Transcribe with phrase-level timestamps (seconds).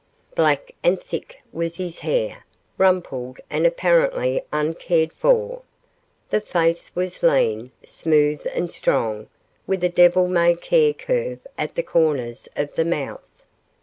[0.33, 2.43] Black and thick was his hair,
[2.75, 5.61] rumpled and apparently uncared for.
[6.31, 9.27] The face was lean, smooth and strong,
[9.67, 13.29] with a devil may care curve at the corners of the mouth.